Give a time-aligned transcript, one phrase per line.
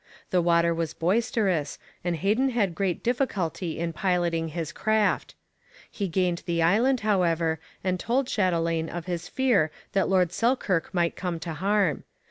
[0.31, 5.35] The water was boisterous, and Heden had great difficulty in piloting his craft.
[5.91, 11.15] He gained the island, however, and told Chatelain of his fear that Lord Selkirk might
[11.15, 12.03] come to harm.